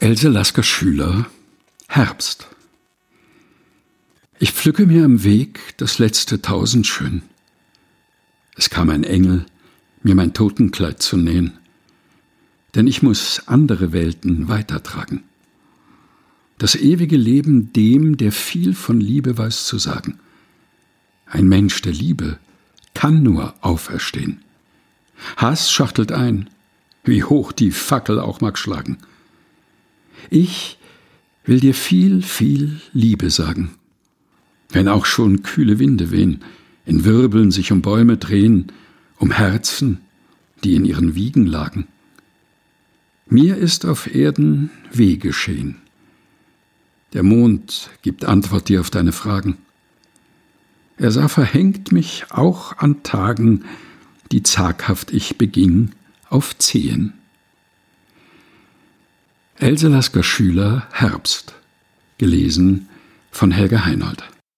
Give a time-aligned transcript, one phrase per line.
[0.00, 1.26] Else Lasker Schüler
[1.88, 2.46] Herbst
[4.38, 7.22] Ich pflücke mir am Weg das letzte Tausendschön.
[8.54, 9.44] Es kam ein Engel,
[10.04, 11.58] mir mein Totenkleid zu nähen,
[12.76, 15.24] denn ich muss andere Welten weitertragen.
[16.58, 20.20] Das ewige Leben dem, der viel von Liebe weiß zu sagen.
[21.26, 22.38] Ein Mensch der Liebe
[22.94, 24.44] kann nur auferstehen.
[25.36, 26.50] Hass schachtelt ein,
[27.02, 28.98] wie hoch die Fackel auch mag schlagen.
[30.30, 30.78] Ich
[31.44, 33.70] will dir viel, viel Liebe sagen.
[34.70, 36.44] Wenn auch schon kühle Winde wehen,
[36.84, 38.72] in Wirbeln sich um Bäume drehen,
[39.18, 40.00] um Herzen,
[40.64, 41.86] die in ihren Wiegen lagen.
[43.26, 45.76] Mir ist auf Erden weh geschehen.
[47.12, 49.56] Der Mond gibt Antwort dir auf deine Fragen.
[50.96, 53.64] Er sah verhängt mich auch an Tagen,
[54.32, 55.90] die zaghaft ich beging,
[56.28, 57.17] auf Zehen.
[59.60, 61.52] Else Lasker Schüler Herbst.
[62.18, 62.88] Gelesen
[63.32, 64.22] von Helga Heinold.